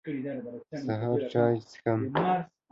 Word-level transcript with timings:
سهار 0.85 1.19
چاي 1.31 1.55
څښم. 1.69 2.01